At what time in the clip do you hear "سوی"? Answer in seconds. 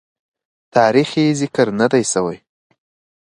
2.13-2.37